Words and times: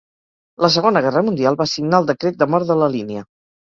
La 0.65 0.69
Segona 0.77 1.03
Guerra 1.07 1.23
Mundial 1.29 1.61
va 1.63 1.69
signar 1.77 2.03
el 2.05 2.11
decret 2.11 2.43
de 2.43 2.53
mort 2.57 2.75
de 2.75 2.83
la 2.85 2.95
línia. 3.01 3.29